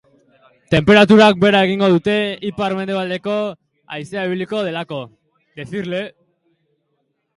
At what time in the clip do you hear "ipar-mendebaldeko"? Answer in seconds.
2.49-3.35